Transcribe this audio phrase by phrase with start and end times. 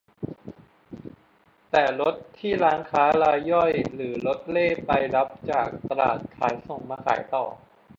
[1.71, 7.45] แต่รถที่ร้านค้ารายย่อยหรือรถเร่ไปรับจากตลาดขายส่งมาขายต่อ